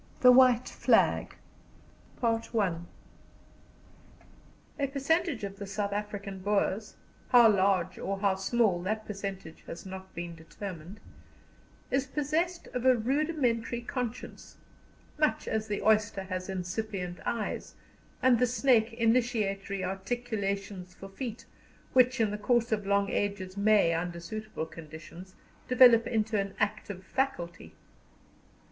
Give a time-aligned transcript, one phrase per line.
[0.21, 1.35] THE WHITE FLAG
[2.23, 2.37] A
[4.91, 6.95] percentage of the South African Boers
[7.29, 10.99] how large or how small that percentage is has not been determined
[11.91, 14.57] is possessed of a rudimentary conscience,
[15.19, 17.75] much as the oyster has incipient eyes,
[18.23, 21.45] and the snake initiatory articulations for feet,
[21.93, 25.35] which in the course of long ages may, under suitable conditions,
[25.67, 27.75] develop into an active faculty.